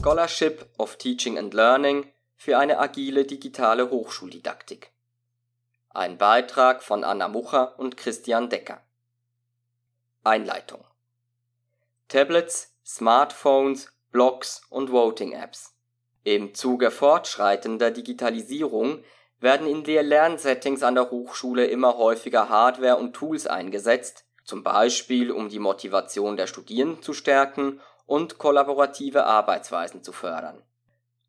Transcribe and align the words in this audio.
Scholarship 0.00 0.70
of 0.78 0.96
Teaching 0.96 1.36
and 1.38 1.52
Learning 1.54 2.06
für 2.36 2.56
eine 2.56 2.78
agile 2.78 3.24
digitale 3.24 3.90
Hochschuldidaktik. 3.90 4.92
Ein 5.90 6.18
Beitrag 6.18 6.84
von 6.84 7.02
Anna 7.02 7.26
Mucher 7.26 7.76
und 7.80 7.96
Christian 7.96 8.48
Decker. 8.48 8.80
Einleitung 10.22 10.84
Tablets, 12.06 12.76
Smartphones, 12.86 13.88
Blogs 14.12 14.62
und 14.70 14.92
Voting-Apps. 14.92 15.74
Im 16.22 16.54
Zuge 16.54 16.92
fortschreitender 16.92 17.90
Digitalisierung 17.90 19.02
werden 19.40 19.66
in 19.66 19.82
Lehr-Lernsettings 19.82 20.84
an 20.84 20.94
der 20.94 21.10
Hochschule 21.10 21.66
immer 21.66 21.96
häufiger 21.96 22.48
Hardware 22.48 22.98
und 22.98 23.14
Tools 23.14 23.48
eingesetzt, 23.48 24.26
zum 24.44 24.62
Beispiel 24.62 25.32
um 25.32 25.48
die 25.48 25.58
Motivation 25.58 26.36
der 26.36 26.46
Studierenden 26.46 27.02
zu 27.02 27.14
stärken 27.14 27.80
und 28.08 28.38
kollaborative 28.38 29.26
Arbeitsweisen 29.26 30.02
zu 30.02 30.12
fördern. 30.12 30.62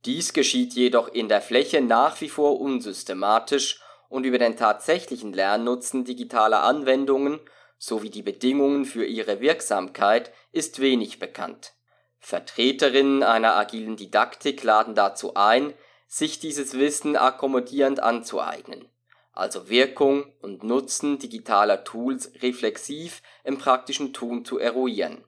Dies 0.05 0.31
geschieht 0.31 0.73
jedoch 0.73 1.09
in 1.09 1.27
der 1.27 1.41
Fläche 1.41 1.81
nach 1.81 2.19
wie 2.21 2.29
vor 2.29 2.61
unsystematisch 2.61 3.81
und 4.07 4.23
über 4.23 4.37
den 4.37 4.55
tatsächlichen 4.55 5.33
Lernnutzen 5.33 6.05
digitaler 6.05 6.63
Anwendungen 6.63 7.41
sowie 7.77 8.09
die 8.09 8.23
Bedingungen 8.23 8.85
für 8.85 9.05
ihre 9.05 9.41
Wirksamkeit 9.41 10.31
ist 10.53 10.79
wenig 10.79 11.19
bekannt. 11.19 11.73
Vertreterinnen 12.17 13.23
einer 13.23 13.57
agilen 13.57 13.97
Didaktik 13.97 14.63
laden 14.63 14.95
dazu 14.95 15.33
ein, 15.35 15.73
sich 16.07 16.39
dieses 16.39 16.79
Wissen 16.79 17.17
akkommodierend 17.17 17.99
anzueignen, 17.99 18.87
also 19.33 19.69
Wirkung 19.69 20.33
und 20.41 20.63
Nutzen 20.63 21.19
digitaler 21.19 21.83
Tools 21.83 22.31
reflexiv 22.41 23.21
im 23.43 23.57
praktischen 23.57 24.13
Tun 24.13 24.45
zu 24.45 24.59
eruieren. 24.59 25.25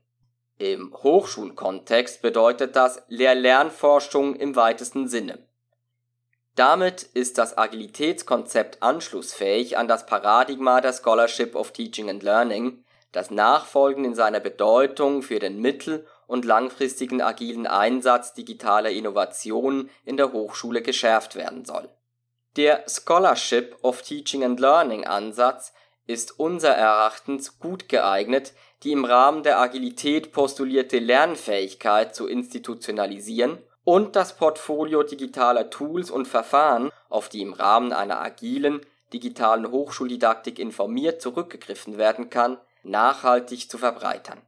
Im 0.62 0.94
Hochschulkontext 0.94 2.22
bedeutet 2.22 2.76
das 2.76 3.02
Lehr-Lernforschung 3.08 4.36
im 4.36 4.56
weitesten 4.56 5.08
Sinne. 5.08 5.40
Damit 6.56 7.02
ist 7.02 7.40
das 7.40 7.58
Agilitätskonzept 7.58 8.84
anschlussfähig 8.84 9.80
an 9.80 9.88
das 9.88 10.06
Paradigma 10.06 10.80
der 10.80 10.94
Scholarship 10.94 11.56
of 11.56 11.72
Teaching 11.72 12.12
and 12.12 12.22
Learning, 12.22 12.86
das 13.12 13.32
nachfolgend 13.32 14.06
in 14.06 14.14
seiner 14.14 14.40
Bedeutung 14.40 15.24
für 15.24 15.40
den 15.40 15.60
mittel 15.60 16.06
und 16.28 16.46
langfristigen 16.46 17.24
agilen 17.24 17.66
Einsatz 17.66 18.36
digitaler 18.36 18.92
Innovationen 18.92 19.90
in 20.06 20.16
der 20.16 20.32
Hochschule 20.32 20.84
geschärft 20.84 21.36
werden 21.36 21.66
soll. 21.66 21.90
Der 22.56 22.84
Scholarship 22.88 23.78
of 23.82 24.04
Teaching 24.04 24.44
and 24.44 24.60
Learning 24.60 25.08
Ansatz 25.08 25.74
ist 26.12 26.40
unser 26.40 26.76
Erachtens 26.76 27.60
gut 27.60 27.90
geeignet, 27.90 28.54
die 28.84 28.92
im 28.92 29.06
Rahmen 29.06 29.44
der 29.44 29.60
Agilität 29.60 30.32
postulierte 30.32 31.00
Lernfähigkeit 31.00 32.16
zu 32.16 32.28
institutionalisieren 32.28 33.58
und 33.84 34.16
das 34.16 34.36
Portfolio 34.36 35.04
digitaler 35.04 35.70
Tools 35.70 36.12
und 36.12 36.28
Verfahren, 36.28 36.92
auf 37.10 37.30
die 37.30 37.42
im 37.42 37.54
Rahmen 37.54 37.94
einer 37.94 38.22
agilen 38.22 38.82
digitalen 39.14 39.72
Hochschuldidaktik 39.72 40.60
informiert 40.60 41.22
zurückgegriffen 41.22 41.98
werden 41.98 42.30
kann, 42.30 42.58
nachhaltig 42.84 43.70
zu 43.70 43.78
verbreitern 43.78 44.42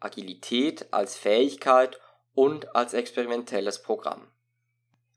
Agilität 0.00 0.92
als 0.92 1.16
Fähigkeit 1.16 2.00
und 2.34 2.74
als 2.76 2.94
experimentelles 2.94 3.82
Programm. 3.82 4.28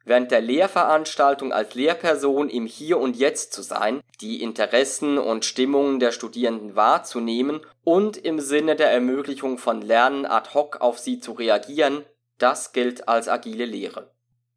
Während 0.03 0.31
der 0.31 0.41
Lehrveranstaltung 0.41 1.53
als 1.53 1.75
Lehrperson 1.75 2.49
im 2.49 2.65
Hier 2.65 2.97
und 2.97 3.15
Jetzt 3.15 3.53
zu 3.53 3.61
sein, 3.61 4.01
die 4.19 4.41
Interessen 4.41 5.17
und 5.17 5.45
Stimmungen 5.45 5.99
der 5.99 6.11
Studierenden 6.11 6.75
wahrzunehmen 6.75 7.61
und 7.83 8.17
im 8.17 8.39
Sinne 8.39 8.75
der 8.75 8.91
Ermöglichung 8.91 9.57
von 9.57 9.81
Lernen 9.81 10.25
ad 10.25 10.49
hoc 10.53 10.81
auf 10.81 10.97
sie 10.97 11.19
zu 11.19 11.33
reagieren, 11.33 12.03
das 12.37 12.71
gilt 12.71 13.07
als 13.07 13.27
agile 13.27 13.65
Lehre. 13.65 14.11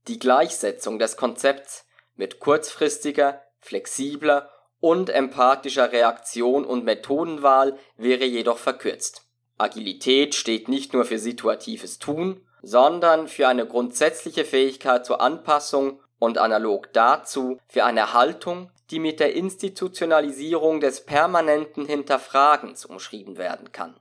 Die 0.09 0.19
Gleichsetzung 0.19 0.99
des 0.99 1.17
Konzepts 1.17 1.87
mit 2.15 2.41
kurzfristiger, 2.41 3.43
flexibler 3.59 4.51
und 4.81 5.11
empathischer 5.11 5.93
Reaktion 5.93 6.65
und 6.65 6.85
Methodenwahl 6.85 7.79
wäre 7.97 8.25
jedoch 8.25 8.59
verkürzt 8.59 9.25
Agilität 9.57 10.35
steht 10.35 10.69
nicht 10.69 10.93
nur 10.93 11.05
für 11.05 11.19
situatives 11.19 11.99
Tun, 11.99 12.41
sondern 12.65 13.29
für 13.29 13.49
eine 13.49 13.67
grundsätzliche 13.67 14.45
Fähigkeit 14.45 15.07
zur 15.07 15.21
Anpassung 15.21 16.01
und 16.19 16.39
analog 16.39 16.93
dazu 16.93 17.59
für 17.69 17.85
eine 17.85 18.13
Haltung, 18.13 18.71
die 18.91 18.99
mit 18.99 19.21
der 19.21 19.35
Institutionalisierung 19.35 20.81
des 20.81 21.05
permanenten 21.05 21.87
Hinterfragens 21.87 22.85
umschrieben 22.85 23.39
werden 23.39 23.73
kann. 23.73 23.99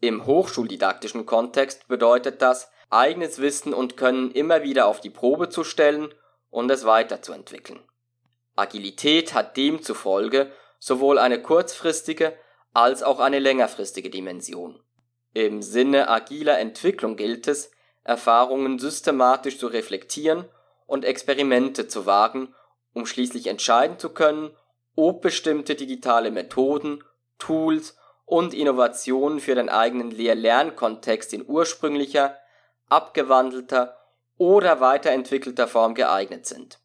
Im 0.00 0.26
hochschuldidaktischen 0.26 1.26
Kontext 1.26 1.88
bedeutet 1.88 2.42
das, 2.42 2.70
eigenes 2.90 3.40
Wissen 3.40 3.74
und 3.74 3.96
Können 3.96 4.30
immer 4.30 4.62
wieder 4.62 4.86
auf 4.86 5.00
die 5.00 5.10
Probe 5.10 5.48
zu 5.48 5.64
stellen 5.64 6.14
und 6.50 6.70
es 6.70 6.84
weiterzuentwickeln. 6.84 7.80
Agilität 8.54 9.34
hat 9.34 9.56
demzufolge 9.56 10.52
sowohl 10.78 11.18
eine 11.18 11.42
kurzfristige 11.42 12.36
als 12.72 13.02
auch 13.02 13.20
eine 13.20 13.38
längerfristige 13.38 14.10
Dimension. 14.10 14.80
Im 15.36 15.60
Sinne 15.60 16.08
agiler 16.08 16.58
Entwicklung 16.58 17.14
gilt 17.16 17.46
es, 17.46 17.70
Erfahrungen 18.04 18.78
systematisch 18.78 19.58
zu 19.58 19.66
reflektieren 19.66 20.46
und 20.86 21.04
Experimente 21.04 21.88
zu 21.88 22.06
wagen, 22.06 22.54
um 22.94 23.04
schließlich 23.04 23.48
entscheiden 23.48 23.98
zu 23.98 24.08
können, 24.08 24.56
ob 24.94 25.20
bestimmte 25.20 25.74
digitale 25.74 26.30
Methoden, 26.30 27.04
Tools 27.36 27.98
und 28.24 28.54
Innovationen 28.54 29.38
für 29.38 29.54
den 29.54 29.68
eigenen 29.68 30.10
Lehr-Lernkontext 30.10 31.34
in 31.34 31.46
ursprünglicher, 31.46 32.38
abgewandelter 32.88 33.94
oder 34.38 34.80
weiterentwickelter 34.80 35.68
Form 35.68 35.94
geeignet 35.94 36.46
sind. 36.46 36.78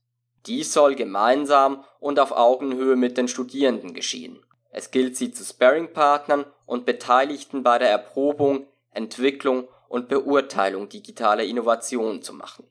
Dies 0.45 0.73
soll 0.73 0.95
gemeinsam 0.95 1.85
und 2.01 2.19
auf 2.19 2.33
Augenhöhe 2.33 2.97
mit 2.97 3.17
den 3.17 3.29
Studierenden 3.29 3.93
geschehen 3.93 4.43
es 4.71 4.89
gilt 4.91 5.17
sie 5.17 5.31
zu 5.31 5.43
Sparringpartnern 5.43 6.45
und 6.65 6.85
Beteiligten 6.85 7.61
bei 7.61 7.77
der 7.77 7.89
Erprobung, 7.89 8.67
Entwicklung 8.91 9.67
und 9.89 10.07
Beurteilung 10.07 10.87
digitaler 10.87 11.43
Innovationen 11.43 12.21
zu 12.21 12.33
machen. 12.33 12.65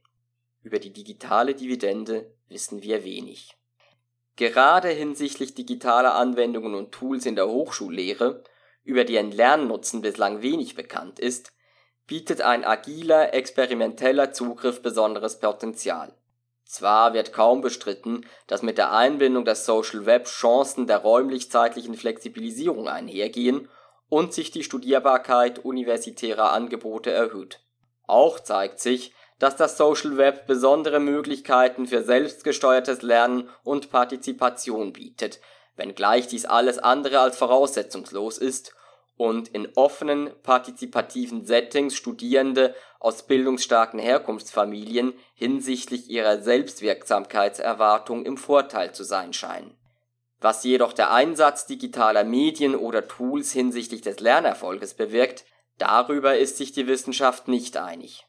Über 0.63 0.79
die 0.79 0.93
digitale 0.93 1.55
Dividende 1.55 2.35
wissen 2.49 2.83
wir 2.83 3.05
wenig. 3.05 3.57
Gerade 4.37 4.89
hinsichtlich 4.89 5.55
digitaler 5.55 6.15
Anwendungen 6.15 6.75
und 6.75 6.93
Tools 6.93 7.27
in 7.27 7.37
der 7.37 7.49
Hochschullehre, 7.49 8.45
über 8.83 9.05
deren 9.05 9.31
Lernnutzen 9.31 10.01
bislang 10.01 10.41
wenig 10.41 10.75
bekannt 10.75 11.19
ist, 11.19 11.53
bietet 12.07 12.41
ein 12.41 12.65
agiler, 12.65 13.35
experimenteller 13.35 14.33
Zugriff 14.33 14.81
besonderes 14.81 15.39
Potenzial 15.39 16.15
zwar 16.71 17.15
wird 17.15 17.33
kaum 17.33 17.61
bestritten, 17.61 18.27
dass 18.47 18.63
mit 18.63 18.79
der 18.79 18.93
Einbindung 18.93 19.45
des 19.45 19.67
Social 19.67 20.07
Web 20.07 20.27
Chancen 20.27 20.87
der 20.87 20.99
räumlich-zeitlichen 20.99 21.95
Flexibilisierung 21.95 22.89
einhergehen 22.89 23.69
und 24.09 24.33
sich 24.33 24.51
die 24.51 24.65
Studierbarkeit 24.65 25.59
universitärer 25.59 26.53
Angebote 26.53 27.11
erhöht. 27.11 27.61
Auch 28.07 28.41
zeigt 28.41 28.81
sich, 28.81 29.13
dass 29.39 29.57
das 29.57 29.77
Social 29.77 30.17
Web 30.17 30.47
besondere 30.47 31.01
Möglichkeiten 31.01 31.87
für 31.87 32.03
selbstgesteuertes 32.05 33.03
Lernen 33.03 33.49
und 33.65 33.91
Partizipation 33.91 34.93
bietet, 34.93 35.41
wenngleich 35.77 36.29
dies 36.29 36.45
alles 36.45 36.79
andere 36.79 37.21
als 37.21 37.37
voraussetzungslos 37.37 38.39
ist 38.39 38.75
und 39.21 39.49
in 39.49 39.69
offenen, 39.75 40.31
partizipativen 40.43 41.45
Settings 41.45 41.95
Studierende 41.95 42.75
aus 42.99 43.27
bildungsstarken 43.27 44.01
Herkunftsfamilien 44.01 45.13
hinsichtlich 45.35 46.09
ihrer 46.09 46.41
Selbstwirksamkeitserwartung 46.41 48.25
im 48.25 48.39
Vorteil 48.39 48.95
zu 48.95 49.05
sein 49.05 49.35
scheinen. 49.35 49.77
Was 50.41 50.65
jedoch 50.65 50.95
der 50.95 51.13
Einsatz 51.13 51.67
digitaler 51.67 52.25
Medien 52.25 52.75
oder 52.75 53.07
Tools 53.09 53.53
hinsichtlich 53.53 54.01
des 54.01 54.21
Lernerfolges 54.21 54.95
bewirkt, 54.95 55.45
darüber 55.77 56.39
ist 56.39 56.57
sich 56.57 56.73
die 56.73 56.87
Wissenschaft 56.87 57.47
nicht 57.47 57.77
einig. 57.77 58.27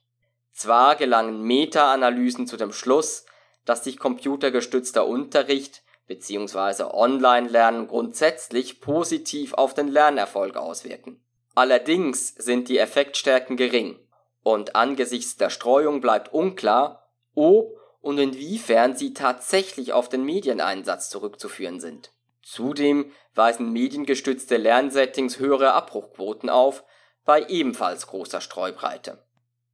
Zwar 0.52 0.98
gelangen 0.98 1.42
Meta-Analysen 1.44 2.48
zu 2.48 2.58
dem 2.58 2.74
Schluss, 2.74 3.26
dass 3.64 3.86
sich 3.86 3.98
computergestützter 3.98 5.08
Unterricht 5.08 5.84
bzw. 6.08 6.84
Online-Lernen 6.84 7.88
grundsätzlich 7.88 8.82
positiv 8.82 9.54
auf 9.54 9.74
den 9.74 9.88
Lernerfolg 9.88 10.58
auswirken. 10.58 11.24
Allerdings 11.56 12.30
sind 12.36 12.70
die 12.70 12.78
Effektstärken 12.78 13.58
gering 13.58 14.00
und 14.44 14.76
angesichts 14.76 15.36
der 15.36 15.50
Streuung 15.50 16.02
bleibt 16.02 16.34
unklar, 16.34 17.10
ob 17.36 17.78
und 18.02 18.18
inwiefern 18.18 18.96
sie 18.96 19.14
tatsächlich 19.14 19.94
auf 19.94 20.10
den 20.10 20.24
Medieneinsatz 20.26 21.10
zurückzuführen 21.10 21.80
sind. 21.80 22.12
Zudem 22.42 23.12
weisen 23.36 23.72
mediengestützte 23.72 24.58
Lernsettings 24.58 25.40
höhere 25.40 25.74
Abbruchquoten 25.74 26.50
auf, 26.50 26.84
bei 27.24 27.46
ebenfalls 27.48 28.08
großer 28.08 28.42
Streubreite. 28.42 29.24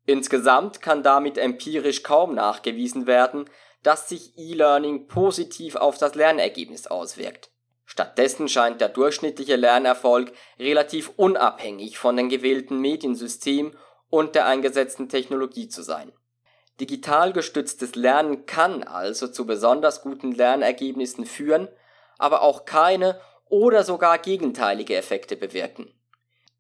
Insgesamt 0.06 0.82
kann 0.82 1.02
damit 1.02 1.38
empirisch 1.38 2.04
kaum 2.04 2.36
nachgewiesen 2.36 3.08
werden, 3.08 3.50
dass 3.84 4.10
sich 4.10 4.38
E-Learning 4.38 5.08
positiv 5.08 5.76
auf 5.76 5.98
das 5.98 6.16
Lernergebnis 6.16 6.88
auswirkt. 6.88 7.52
Stattdessen 7.86 8.50
scheint 8.50 8.82
der 8.82 8.90
durchschnittliche 8.90 9.56
Lernerfolg 9.56 10.34
relativ 10.60 11.12
unabhängig 11.16 11.98
von 11.98 12.18
dem 12.18 12.28
gewählten 12.28 12.80
Mediensystem 12.80 13.76
und 14.10 14.36
der 14.36 14.46
eingesetzten 14.46 15.10
Technologie 15.10 15.70
zu 15.70 15.82
sein. 15.82 16.12
Digital 16.80 17.34
gestütztes 17.34 17.96
Lernen 17.96 18.46
kann 18.46 18.84
also 18.84 19.28
zu 19.28 19.46
besonders 19.46 20.02
guten 20.02 20.32
Lernergebnissen 20.32 21.26
führen, 21.26 21.70
aber 22.18 22.42
auch 22.42 22.66
keine 22.66 23.20
oder 23.46 23.84
sogar 23.84 24.18
gegenteilige 24.20 24.96
Effekte 24.96 25.36
bewirken. 25.38 25.94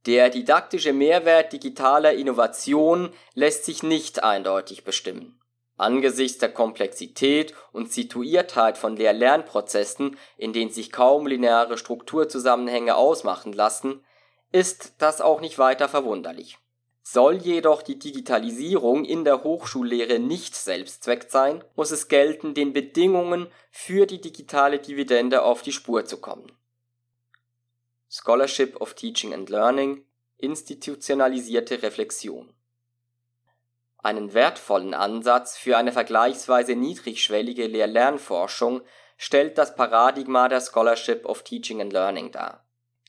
Der 0.05 0.29
didaktische 0.29 0.93
Mehrwert 0.93 1.51
digitaler 1.51 2.13
Innovation 2.13 3.11
lässt 3.33 3.65
sich 3.65 3.83
nicht 3.83 4.23
eindeutig 4.23 4.85
bestimmen. 4.85 5.39
Angesichts 5.77 6.39
der 6.39 6.51
Komplexität 6.51 7.53
und 7.71 7.91
Situiertheit 7.91 8.79
von 8.79 8.97
Lehr-Lernprozessen, 8.97 10.18
in 10.35 10.51
denen 10.51 10.71
sich 10.71 10.91
kaum 10.91 11.27
lineare 11.27 11.77
Strukturzusammenhänge 11.77 12.95
ausmachen 12.95 13.53
lassen, 13.53 14.03
ist 14.51 14.94
das 14.97 15.21
auch 15.21 15.39
nicht 15.39 15.59
weiter 15.59 15.88
verwunderlich. 15.88 16.57
Soll 17.03 17.35
jedoch 17.35 17.83
die 17.83 18.00
Digitalisierung 18.00 19.06
in 19.06 19.24
der 19.24 19.44
Hochschullehre 19.44 20.19
nicht 20.19 20.56
Selbstzweck 20.56 21.27
sein, 21.29 21.63
muss 21.75 21.91
es 21.91 22.07
gelten, 22.07 22.53
den 22.53 22.73
Bedingungen 22.73 23.47
für 23.71 24.07
die 24.07 24.19
digitale 24.19 24.80
Dividende 24.80 25.44
auf 25.44 25.62
die 25.62 25.71
Spur 25.71 26.06
zu 26.06 26.18
kommen. 26.18 26.51
Scholarship 28.09 28.81
of 28.81 28.94
Teaching 28.95 29.33
and 29.33 29.50
Learning 29.50 30.06
Institutionalisierte 30.38 31.81
Reflexion 31.81 32.53
Einen 33.97 34.33
wertvollen 34.33 34.94
Ansatz 34.94 35.57
für 35.57 35.77
eine 35.77 35.91
vergleichsweise 35.91 36.75
niedrigschwellige 36.75 37.67
Lehr-Lernforschung 37.67 38.81
stellt 39.17 39.57
das 39.57 39.75
Paradigma 39.75 40.47
der 40.47 40.61
Scholarship 40.61 41.25
of 41.25 41.44
Teaching 41.44 41.81
and 41.81 41.91
Learning 41.91 42.31
dar 42.31 42.63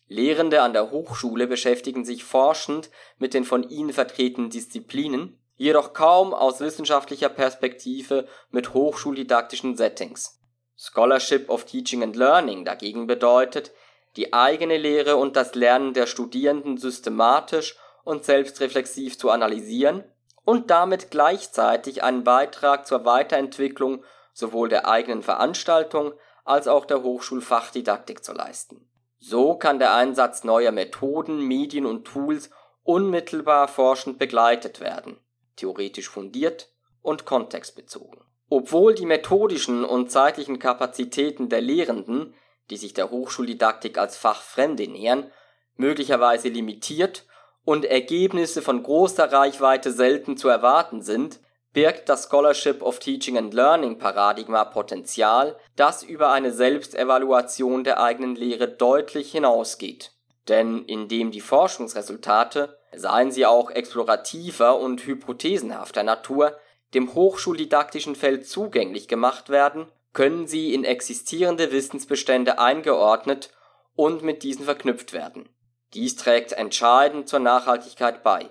Lehrende 0.08 0.62
an 0.62 0.72
der 0.72 0.90
Hochschule 0.90 1.46
beschäftigen 1.46 2.04
sich 2.04 2.24
forschend 2.24 2.90
mit 3.18 3.34
den 3.34 3.44
von 3.44 3.68
ihnen 3.68 3.92
vertretenen 3.92 4.48
Disziplinen, 4.48 5.38
jedoch 5.56 5.92
kaum 5.92 6.32
aus 6.32 6.60
wissenschaftlicher 6.60 7.28
Perspektive 7.28 8.26
mit 8.50 8.72
hochschuldidaktischen 8.72 9.76
Settings. 9.76 10.40
Scholarship 10.78 11.50
of 11.50 11.66
Teaching 11.66 12.02
and 12.02 12.16
Learning 12.16 12.64
dagegen 12.64 13.06
bedeutet, 13.06 13.72
die 14.16 14.32
eigene 14.32 14.78
Lehre 14.78 15.16
und 15.16 15.36
das 15.36 15.54
Lernen 15.54 15.92
der 15.92 16.06
Studierenden 16.06 16.78
systematisch 16.78 17.76
und 18.04 18.24
selbstreflexiv 18.24 19.18
zu 19.18 19.28
analysieren 19.28 20.04
und 20.48 20.70
damit 20.70 21.10
gleichzeitig 21.10 22.02
einen 22.02 22.24
Beitrag 22.24 22.86
zur 22.86 23.04
Weiterentwicklung 23.04 24.04
sowohl 24.32 24.68
der 24.68 24.88
eigenen 24.88 25.22
Veranstaltung 25.22 26.12
als 26.44 26.68
auch 26.68 26.86
der 26.86 27.02
Hochschulfachdidaktik 27.02 28.24
zu 28.24 28.32
leisten 28.32 28.88
so 29.18 29.54
kann 29.54 29.78
der 29.78 29.94
Einsatz 29.94 30.44
neuer 30.44 30.72
Methoden, 30.72 31.40
Medien 31.40 31.86
und 31.86 32.04
Tools 32.04 32.50
unmittelbar 32.84 33.68
forschend 33.68 34.18
begleitet 34.18 34.80
werden, 34.80 35.18
theoretisch 35.56 36.08
fundiert 36.08 36.72
und 37.02 37.24
kontextbezogen. 37.24 38.22
Obwohl 38.48 38.94
die 38.94 39.06
methodischen 39.06 39.84
und 39.84 40.10
zeitlichen 40.10 40.58
Kapazitäten 40.58 41.48
der 41.48 41.60
Lehrenden, 41.60 42.34
die 42.70 42.76
sich 42.76 42.94
der 42.94 43.10
Hochschuldidaktik 43.10 43.98
als 43.98 44.16
Fachfremde 44.16 44.88
nähern, 44.88 45.30
möglicherweise 45.74 46.48
limitiert 46.48 47.26
und 47.68 47.84
Ergebnisse 47.84 48.62
von 48.62 48.82
großer 48.82 49.30
Reichweite 49.30 49.92
selten 49.92 50.38
zu 50.38 50.48
erwarten 50.48 51.02
sind, 51.02 51.38
birgt 51.74 52.08
das 52.08 52.24
Scholarship 52.24 52.80
of 52.80 52.98
Teaching 52.98 53.36
and 53.36 53.52
Learning 53.52 53.98
Paradigma 53.98 54.64
Potenzial, 54.64 55.54
das 55.76 56.02
über 56.02 56.30
eine 56.30 56.50
Selbstevaluation 56.50 57.84
der 57.84 58.00
eigenen 58.00 58.36
Lehre 58.36 58.68
deutlich 58.68 59.32
hinausgeht. 59.32 60.12
Denn 60.48 60.86
indem 60.86 61.30
die 61.30 61.42
Forschungsresultate, 61.42 62.78
seien 62.96 63.32
sie 63.32 63.44
auch 63.44 63.70
explorativer 63.70 64.80
und 64.80 65.04
hypothesenhafter 65.04 66.04
Natur, 66.04 66.56
dem 66.94 67.12
hochschuldidaktischen 67.12 68.16
Feld 68.16 68.48
zugänglich 68.48 69.08
gemacht 69.08 69.50
werden, 69.50 69.92
können 70.14 70.46
sie 70.46 70.72
in 70.72 70.84
existierende 70.84 71.70
Wissensbestände 71.70 72.58
eingeordnet 72.58 73.50
und 73.94 74.22
mit 74.22 74.42
diesen 74.42 74.64
verknüpft 74.64 75.12
werden. 75.12 75.50
Dies 75.94 76.16
trägt 76.16 76.52
entscheidend 76.52 77.28
zur 77.28 77.40
Nachhaltigkeit 77.40 78.22
bei. 78.22 78.50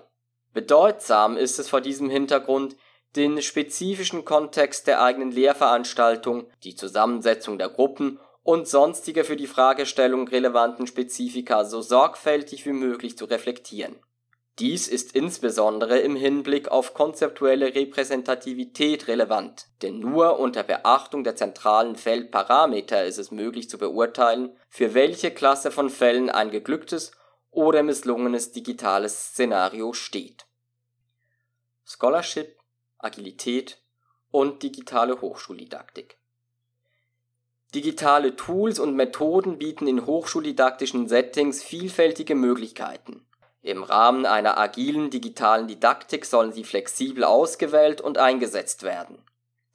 Bedeutsam 0.52 1.36
ist 1.36 1.58
es 1.58 1.68
vor 1.68 1.80
diesem 1.80 2.10
Hintergrund, 2.10 2.76
den 3.16 3.40
spezifischen 3.42 4.24
Kontext 4.24 4.86
der 4.86 5.02
eigenen 5.02 5.30
Lehrveranstaltung, 5.30 6.50
die 6.64 6.74
Zusammensetzung 6.74 7.58
der 7.58 7.68
Gruppen 7.68 8.18
und 8.42 8.66
sonstige 8.66 9.24
für 9.24 9.36
die 9.36 9.46
Fragestellung 9.46 10.26
relevanten 10.26 10.86
Spezifika 10.86 11.64
so 11.64 11.80
sorgfältig 11.80 12.66
wie 12.66 12.72
möglich 12.72 13.16
zu 13.16 13.24
reflektieren. 13.24 13.96
Dies 14.58 14.88
ist 14.88 15.14
insbesondere 15.14 16.00
im 16.00 16.16
Hinblick 16.16 16.68
auf 16.68 16.92
konzeptuelle 16.92 17.76
Repräsentativität 17.76 19.06
relevant, 19.06 19.66
denn 19.82 20.00
nur 20.00 20.40
unter 20.40 20.64
Beachtung 20.64 21.22
der 21.22 21.36
zentralen 21.36 21.94
Feldparameter 21.94 23.04
ist 23.04 23.18
es 23.18 23.30
möglich 23.30 23.70
zu 23.70 23.78
beurteilen, 23.78 24.50
für 24.68 24.94
welche 24.94 25.30
Klasse 25.30 25.70
von 25.70 25.90
Fällen 25.90 26.28
ein 26.28 26.50
geglücktes 26.50 27.12
oder 27.50 27.82
misslungenes 27.82 28.52
digitales 28.52 29.30
Szenario 29.30 29.92
steht. 29.92 30.46
Scholarship 31.84 32.58
Agilität 32.98 33.80
und 34.30 34.62
digitale 34.62 35.20
Hochschuldidaktik. 35.20 36.18
Digitale 37.74 38.34
Tools 38.34 38.78
und 38.78 38.96
Methoden 38.96 39.58
bieten 39.58 39.86
in 39.86 40.06
hochschuldidaktischen 40.06 41.06
Settings 41.06 41.62
vielfältige 41.62 42.34
Möglichkeiten. 42.34 43.26
Im 43.60 43.82
Rahmen 43.82 44.24
einer 44.24 44.58
agilen 44.58 45.10
digitalen 45.10 45.68
Didaktik 45.68 46.24
sollen 46.24 46.52
sie 46.52 46.64
flexibel 46.64 47.24
ausgewählt 47.24 48.00
und 48.00 48.18
eingesetzt 48.18 48.82
werden. 48.82 49.22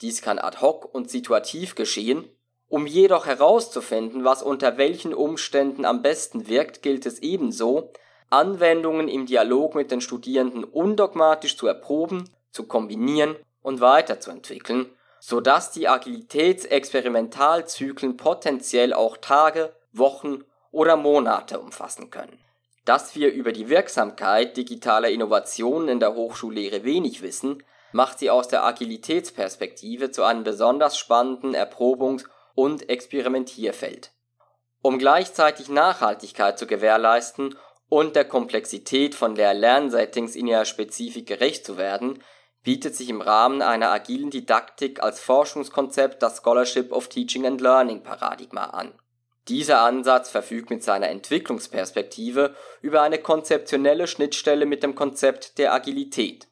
Dies 0.02 0.22
kann 0.22 0.40
ad 0.40 0.60
hoc 0.60 0.94
und 0.94 1.10
situativ 1.10 1.76
geschehen. 1.76 2.28
Um 2.74 2.88
jedoch 2.88 3.28
herauszufinden, 3.28 4.26
was 4.26 4.42
unter 4.42 4.80
welchen 4.80 5.14
Umständen 5.14 5.86
am 5.86 6.02
besten 6.02 6.48
wirkt, 6.48 6.82
gilt 6.82 7.06
es 7.06 7.20
ebenso, 7.20 7.92
Anwendungen 8.32 9.10
im 9.10 9.28
Dialog 9.28 9.76
mit 9.76 9.92
den 9.92 10.02
Studierenden 10.02 10.64
undogmatisch 10.64 11.56
zu 11.56 11.68
erproben 11.68 12.32
zu 12.50 12.66
kombinieren 12.66 13.36
und 13.62 13.80
weiterzuentwickeln, 13.80 14.90
sodass 15.20 15.70
die 15.70 15.88
Agilitätsexperimentalzyklen 15.88 18.18
potenziell 18.18 18.94
auch 18.94 19.18
Tage, 19.18 19.72
Wochen 19.92 20.44
oder 20.72 20.98
Monate 20.98 21.60
umfassen 21.60 22.10
können. 22.10 22.40
Dass 22.86 23.16
wir 23.16 23.32
über 23.34 23.52
die 23.52 23.70
Wirksamkeit 23.70 24.58
digitaler 24.58 25.10
Innovationen 25.10 25.90
in 25.90 26.00
der 26.00 26.16
Hochschullehre 26.16 26.84
wenig 26.84 27.22
wissen, 27.22 27.62
macht 27.92 28.18
sie 28.18 28.32
aus 28.32 28.48
der 28.48 28.64
Agilitätsperspektive 28.64 30.10
zu 30.10 30.24
einem 30.24 30.44
besonders 30.44 30.98
spannenden 30.98 31.54
Erprobungs- 31.54 32.26
und 32.56 32.90
Experimentierfeld. 32.90 34.12
Um 34.82 35.00
gleichzeitig 35.00 35.70
Nachhaltigkeit 35.70 36.60
zu 36.60 36.68
gewährleisten 36.68 37.56
und 37.90 38.16
der 38.16 38.26
Komplexität 38.26 39.16
von 39.16 39.36
Lehr-Lernsettings 39.36 40.36
in 40.36 40.48
ihrer 40.48 40.66
Spezifik 40.66 41.28
gerecht 41.28 41.66
zu 41.66 41.78
werden, 41.78 42.22
bietet 42.64 42.96
sich 42.96 43.10
im 43.10 43.22
Rahmen 43.22 43.62
einer 43.62 43.92
agilen 43.92 44.30
Didaktik 44.30 45.04
als 45.04 45.20
Forschungskonzept 45.20 46.24
das 46.24 46.38
Scholarship 46.38 46.92
of 46.92 47.08
Teaching 47.08 47.46
and 47.46 47.62
Learning 47.62 48.04
Paradigma 48.04 48.66
an. 48.66 48.94
Dieser 49.50 49.82
Ansatz 49.82 50.30
verfügt 50.30 50.70
mit 50.70 50.84
seiner 50.84 51.10
Entwicklungsperspektive 51.10 52.56
über 52.82 53.02
eine 53.02 53.20
konzeptionelle 53.20 54.08
Schnittstelle 54.08 54.66
mit 54.66 54.84
dem 54.84 54.96
Konzept 54.96 55.58
der 55.58 55.74
Agilität. 55.74 56.48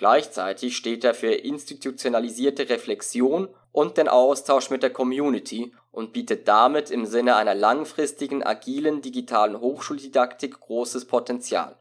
Gleichzeitig 0.00 0.78
steht 0.78 1.04
er 1.04 1.12
für 1.12 1.34
institutionalisierte 1.34 2.70
Reflexion 2.70 3.50
und 3.70 3.98
den 3.98 4.08
Austausch 4.08 4.70
mit 4.70 4.82
der 4.82 4.88
Community 4.88 5.74
und 5.92 6.14
bietet 6.14 6.48
damit 6.48 6.90
im 6.90 7.04
Sinne 7.04 7.36
einer 7.36 7.54
langfristigen 7.54 8.42
agilen 8.42 9.02
digitalen 9.02 9.60
Hochschuldidaktik 9.60 10.58
großes 10.58 11.04
Potenzial. 11.04 11.76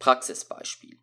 Praxisbeispiel 0.00 0.98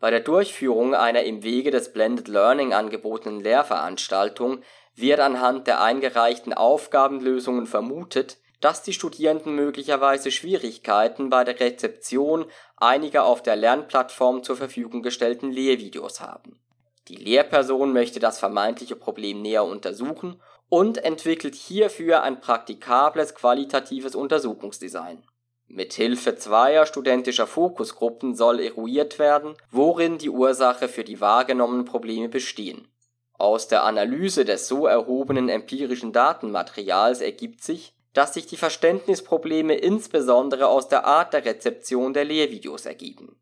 bei 0.00 0.10
der 0.10 0.20
Durchführung 0.20 0.94
einer 0.94 1.24
im 1.24 1.42
Wege 1.42 1.70
des 1.70 1.92
Blended 1.92 2.28
Learning 2.28 2.72
angebotenen 2.72 3.40
Lehrveranstaltung 3.40 4.62
wird 4.94 5.20
anhand 5.20 5.66
der 5.66 5.82
eingereichten 5.82 6.54
Aufgabenlösungen 6.54 7.66
vermutet, 7.66 8.38
dass 8.60 8.82
die 8.82 8.92
Studierenden 8.92 9.54
möglicherweise 9.54 10.30
Schwierigkeiten 10.30 11.30
bei 11.30 11.44
der 11.44 11.60
Rezeption 11.60 12.46
einiger 12.76 13.24
auf 13.24 13.42
der 13.42 13.56
Lernplattform 13.56 14.42
zur 14.42 14.56
Verfügung 14.56 15.02
gestellten 15.02 15.50
Lehrvideos 15.50 16.20
haben. 16.20 16.60
Die 17.08 17.16
Lehrperson 17.16 17.92
möchte 17.92 18.20
das 18.20 18.38
vermeintliche 18.38 18.96
Problem 18.96 19.42
näher 19.42 19.64
untersuchen 19.64 20.40
und 20.68 20.98
entwickelt 20.98 21.54
hierfür 21.54 22.22
ein 22.22 22.40
praktikables 22.40 23.34
qualitatives 23.34 24.14
Untersuchungsdesign 24.14 25.22
mit 25.68 25.92
Hilfe 25.92 26.34
zweier 26.36 26.86
studentischer 26.86 27.46
Fokusgruppen 27.46 28.34
soll 28.34 28.60
eruiert 28.60 29.18
werden, 29.18 29.54
worin 29.70 30.16
die 30.16 30.30
Ursache 30.30 30.88
für 30.88 31.04
die 31.04 31.20
wahrgenommenen 31.20 31.84
Probleme 31.84 32.30
bestehen. 32.30 32.88
Aus 33.34 33.68
der 33.68 33.84
Analyse 33.84 34.46
des 34.46 34.66
so 34.66 34.86
erhobenen 34.86 35.50
empirischen 35.50 36.12
Datenmaterials 36.12 37.20
ergibt 37.20 37.62
sich, 37.62 37.94
dass 38.12 38.34
sich 38.34 38.46
die 38.46 38.56
Verständnisprobleme 38.56 39.74
insbesondere 39.74 40.68
aus 40.68 40.88
der 40.88 41.04
Art 41.04 41.32
der 41.32 41.44
Rezeption 41.44 42.12
der 42.12 42.24
Lehrvideos 42.24 42.86
ergeben. 42.86 43.40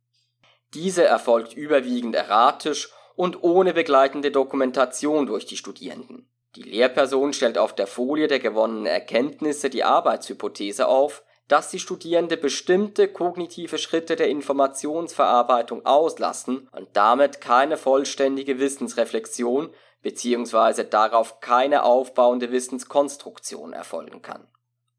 Diese 0.74 1.04
erfolgt 1.04 1.54
überwiegend 1.54 2.14
erratisch 2.14 2.90
und 3.14 3.42
ohne 3.42 3.72
begleitende 3.72 4.30
Dokumentation 4.30 5.26
durch 5.26 5.46
die 5.46 5.56
Studierenden. 5.56 6.28
Die 6.56 6.62
Lehrperson 6.62 7.32
stellt 7.32 7.58
auf 7.58 7.74
der 7.74 7.86
Folie 7.86 8.28
der 8.28 8.40
gewonnenen 8.40 8.86
Erkenntnisse 8.86 9.70
die 9.70 9.84
Arbeitshypothese 9.84 10.88
auf, 10.88 11.22
dass 11.48 11.70
die 11.70 11.78
Studierende 11.78 12.36
bestimmte 12.36 13.08
kognitive 13.08 13.78
Schritte 13.78 14.16
der 14.16 14.28
Informationsverarbeitung 14.28 15.86
auslassen 15.86 16.68
und 16.72 16.88
damit 16.94 17.40
keine 17.40 17.76
vollständige 17.76 18.58
Wissensreflexion 18.58 19.72
bzw. 20.02 20.84
darauf 20.84 21.40
keine 21.40 21.84
aufbauende 21.84 22.50
Wissenskonstruktion 22.50 23.72
erfolgen 23.72 24.22
kann. 24.22 24.48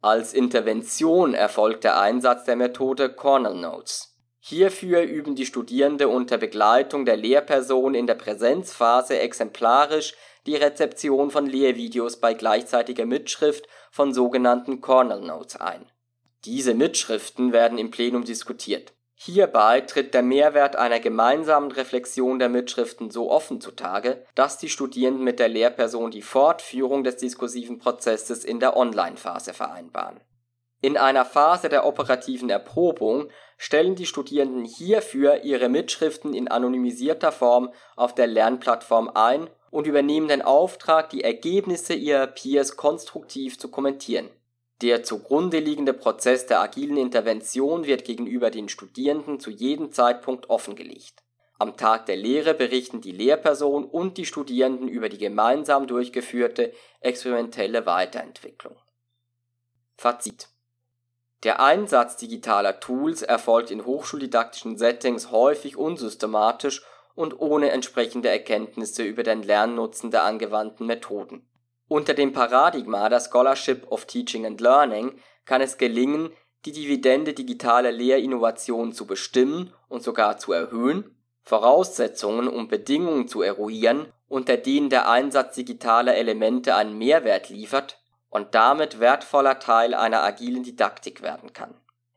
Als 0.02 0.34
Intervention 0.34 1.34
erfolgt 1.34 1.84
der 1.84 2.00
Einsatz 2.00 2.46
der 2.46 2.56
Methode 2.56 3.10
Cornell 3.10 3.56
Notes. 3.56 4.16
Hierfür 4.40 5.02
üben 5.02 5.36
die 5.36 5.46
Studierende 5.46 6.08
unter 6.08 6.38
Begleitung 6.38 7.04
der 7.04 7.18
Lehrperson 7.18 7.96
in 7.96 8.06
der 8.06 8.16
Präsenzphase 8.16 9.20
exemplarisch 9.20 10.14
die 10.46 10.56
Rezeption 10.56 11.32
von 11.32 11.48
Lehrvideos 11.48 12.20
bei 12.22 12.34
gleichzeitiger 12.34 13.06
Mitschrift 13.06 13.68
von 13.92 14.14
sogenannten 14.14 14.82
Cornell 14.82 15.22
Notes 15.22 15.58
ein. 15.58 15.86
Diese 16.46 16.76
Mitschriften 16.76 17.52
werden 17.52 17.78
im 17.78 17.92
Plenum 17.92 18.24
diskutiert. 18.24 18.94
Hierbei 19.20 19.82
tritt 19.82 20.14
der 20.14 20.22
Mehrwert 20.22 20.76
einer 20.76 21.00
gemeinsamen 21.00 21.72
Reflexion 21.72 22.38
der 22.38 22.50
Mitschriften 22.50 23.10
so 23.10 23.32
offen 23.32 23.60
zutage, 23.60 24.24
dass 24.36 24.60
die 24.60 24.70
Studierenden 24.70 25.24
mit 25.24 25.40
der 25.40 25.48
Lehrperson 25.48 26.12
die 26.12 26.22
Fortführung 26.22 27.04
des 27.04 27.18
diskursiven 27.18 27.80
Prozesses 27.80 28.46
in 28.46 28.60
der 28.60 28.78
Online-Phase 28.78 29.56
vereinbaren. 29.56 30.20
In 30.82 30.98
einer 30.98 31.26
Phase 31.26 31.68
der 31.68 31.88
operativen 31.88 32.52
Erprobung 32.52 33.30
stellen 33.58 33.96
die 33.96 34.06
Studierenden 34.06 34.66
hierfür 34.66 35.44
ihre 35.44 35.68
Mitschriften 35.68 36.36
in 36.36 36.48
anonymisierter 36.48 37.32
Form 37.32 37.74
auf 37.96 38.14
der 38.14 38.28
Lernplattform 38.28 39.10
ein 39.16 39.50
und 39.72 39.88
übernehmen 39.88 40.28
den 40.28 40.44
Auftrag, 40.44 41.10
die 41.10 41.24
Ergebnisse 41.24 41.96
ihrer 41.96 42.28
Peers 42.28 42.78
konstruktiv 42.78 43.58
zu 43.58 43.72
kommentieren. 43.72 44.30
Der 44.82 45.04
zugrunde 45.04 45.60
liegende 45.60 45.94
Prozess 45.94 46.46
der 46.46 46.62
agilen 46.62 46.98
Intervention 46.98 47.86
wird 47.86 48.06
gegenüber 48.06 48.52
den 48.52 48.70
Studierenden 48.70 49.40
zu 49.40 49.50
jedem 49.50 49.92
Zeitpunkt 49.92 50.52
offengelegt. 50.52 51.24
Am 51.58 51.76
Tag 51.76 52.06
der 52.06 52.16
Lehre 52.16 52.54
berichten 52.54 53.02
die 53.02 53.12
Lehrperson 53.12 53.86
und 53.86 54.18
die 54.18 54.28
Studierenden 54.28 54.88
über 54.88 55.10
die 55.10 55.18
gemeinsam 55.18 55.88
durchgeführte 55.88 56.72
experimentelle 57.00 57.88
Weiterentwicklung. 57.88 58.76
Fazit 59.96 60.50
Der 61.42 61.60
Einsatz 61.60 62.18
digitaler 62.18 62.80
Tools 62.80 63.24
erfolgt 63.24 63.72
in 63.72 63.84
hochschuldidaktischen 63.84 64.78
Settings 64.78 65.32
häufig 65.32 65.76
unsystematisch 65.76 66.84
und 67.16 67.40
ohne 67.40 67.72
entsprechende 67.72 68.30
Erkenntnisse 68.30 69.02
über 69.02 69.24
den 69.24 69.42
Lernnutzen 69.42 70.12
der 70.12 70.24
angewandten 70.24 70.86
Methoden. 70.86 71.50
Unter 71.88 72.14
dem 72.14 72.34
Paradigma 72.34 73.08
der 73.10 73.22
Scholarship 73.22 73.90
of 73.92 74.06
Teaching 74.06 74.46
and 74.46 74.60
Learning 74.60 75.20
kann 75.46 75.62
es 75.62 75.78
gelingen, 75.78 76.32
die 76.66 76.74
Dividende 76.74 77.34
digitaler 77.34 77.92
Lehrinnovation 77.92 78.92
zu 78.92 79.08
bestimmen 79.08 79.74
und 79.88 80.04
sogar 80.04 80.38
zu 80.38 80.52
erhöhen, 80.52 81.16
Voraussetzungen 81.44 82.50
und 82.50 82.68
Bedingungen 82.68 83.30
zu 83.30 83.42
eruieren, 83.42 84.12
unter 84.28 84.58
denen 84.58 84.90
der 84.90 85.08
Einsatz 85.08 85.56
digitaler 85.56 86.16
Elemente 86.16 86.76
einen 86.76 86.98
Mehrwert 86.98 87.50
liefert 87.50 88.00
und 88.30 88.54
damit 88.54 89.00
wertvoller 89.00 89.60
Teil 89.60 89.94
einer 89.94 90.24
agilen 90.24 90.64
Didaktik 90.64 91.22
werden 91.22 91.54
kann. 91.54 91.74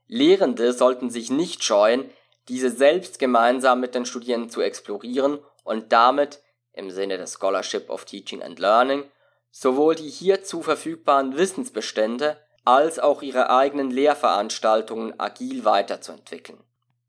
Lehrende 0.08 0.72
sollten 0.72 1.10
sich 1.10 1.30
nicht 1.30 1.62
scheuen, 1.62 2.10
diese 2.48 2.70
selbst 2.70 3.20
gemeinsam 3.20 3.78
mit 3.78 3.94
den 3.94 4.04
Studierenden 4.04 4.50
zu 4.50 4.60
explorieren 4.60 5.38
und 5.62 5.92
damit, 5.92 6.42
im 6.72 6.90
Sinne 6.90 7.16
des 7.16 7.34
Scholarship 7.34 7.88
of 7.88 8.04
Teaching 8.04 8.42
and 8.42 8.58
Learning, 8.58 9.04
sowohl 9.50 9.94
die 9.94 10.08
hierzu 10.08 10.62
verfügbaren 10.62 11.36
Wissensbestände 11.36 12.38
als 12.64 12.98
auch 12.98 13.22
ihre 13.22 13.50
eigenen 13.50 13.90
Lehrveranstaltungen 13.90 15.18
agil 15.18 15.64
weiterzuentwickeln. 15.64 16.62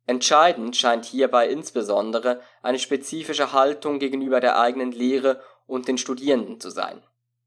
Entscheidend 0.07 0.75
scheint 0.75 1.05
hierbei 1.05 1.47
insbesondere 1.47 2.41
eine 2.63 2.79
spezifische 2.79 3.53
Haltung 3.53 3.99
gegenüber 3.99 4.39
der 4.39 4.59
eigenen 4.59 4.91
Lehre 4.91 5.41
und 5.67 5.87
den 5.87 5.97
Studierenden 5.97 6.59
zu 6.59 6.69
sein. 6.69 7.03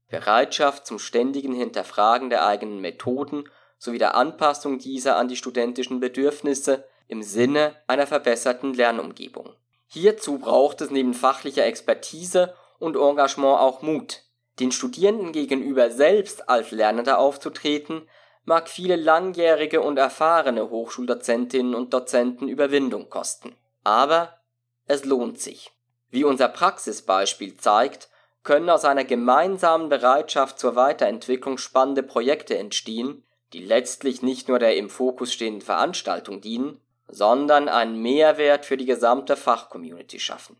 Bereitschaft 0.07 0.87
zum 0.87 0.99
ständigen 0.99 1.53
Hinterfragen 1.53 2.29
der 2.29 2.45
eigenen 2.45 2.79
Methoden 2.79 3.49
sowie 3.77 3.97
der 3.97 4.15
Anpassung 4.15 4.79
dieser 4.79 5.17
an 5.17 5.27
die 5.27 5.35
studentischen 5.35 5.99
Bedürfnisse 5.99 6.85
im 7.07 7.21
Sinne 7.21 7.75
einer 7.87 8.07
verbesserten 8.07 8.73
Lernumgebung. 8.73 9.53
Hierzu 9.87 10.39
braucht 10.39 10.81
es 10.81 10.89
neben 10.89 11.13
fachlicher 11.13 11.65
Expertise 11.65 12.53
und 12.79 12.95
Engagement 12.95 13.59
auch 13.59 13.81
Mut, 13.81 14.23
den 14.59 14.71
Studierenden 14.71 15.31
gegenüber 15.31 15.89
selbst 15.91 16.49
als 16.49 16.71
Lernender 16.71 17.19
aufzutreten, 17.19 18.07
mag 18.45 18.69
viele 18.69 18.95
langjährige 18.95 19.81
und 19.81 19.97
erfahrene 19.97 20.69
Hochschuldozentinnen 20.69 21.75
und 21.75 21.93
Dozenten 21.93 22.47
Überwindung 22.47 23.09
kosten. 23.09 23.55
Aber 23.83 24.39
es 24.87 25.03
lohnt 25.03 25.39
sich. 25.39 25.71
Wie 26.09 26.23
unser 26.23 26.47
Praxisbeispiel 26.47 27.57
zeigt, 27.57 28.09
können 28.43 28.69
aus 28.69 28.85
einer 28.85 29.03
gemeinsamen 29.03 29.89
Bereitschaft 29.89 30.59
zur 30.59 30.75
Weiterentwicklung 30.75 31.57
spannende 31.57 32.03
Projekte 32.03 32.57
entstehen, 32.57 33.25
die 33.53 33.63
letztlich 33.63 34.21
nicht 34.21 34.47
nur 34.47 34.59
der 34.59 34.77
im 34.77 34.89
Fokus 34.89 35.33
stehenden 35.33 35.61
Veranstaltung 35.61 36.41
dienen, 36.41 36.79
sondern 37.07 37.67
einen 37.67 38.01
Mehrwert 38.01 38.65
für 38.65 38.77
die 38.77 38.85
gesamte 38.85 39.35
Fachcommunity 39.35 40.19
schaffen. 40.19 40.57